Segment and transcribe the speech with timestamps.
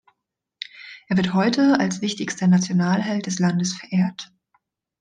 [1.09, 4.33] Er wird heute als wichtigster Nationalheld des Landes verehrt.